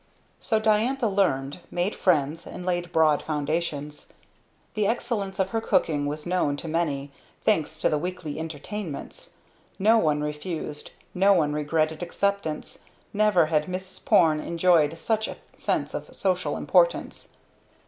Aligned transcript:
So 0.39 0.59
Diantha 0.59 1.07
learned, 1.07 1.59
made 1.69 1.93
friends 1.95 2.47
and 2.47 2.65
laid 2.65 2.91
broad 2.91 3.21
foundations. 3.21 4.11
The 4.73 4.87
excellence 4.87 5.37
of 5.37 5.49
her 5.51 5.61
cocking 5.61 6.07
was 6.07 6.25
known 6.25 6.57
to 6.57 6.67
many, 6.67 7.11
thanks 7.45 7.77
to 7.81 7.87
the 7.87 7.99
weekly 7.99 8.39
"entertainments." 8.39 9.33
No 9.77 9.99
one 9.99 10.23
refused. 10.23 10.89
No 11.13 11.33
one 11.33 11.53
regretted 11.53 12.01
acceptance. 12.01 12.83
Never 13.13 13.45
had 13.53 13.65
Mrs. 13.67 14.03
Porne 14.03 14.39
enjoyed 14.39 14.97
such 14.97 15.27
a 15.27 15.37
sense 15.55 15.93
of 15.93 16.15
social 16.15 16.57
importance. 16.57 17.33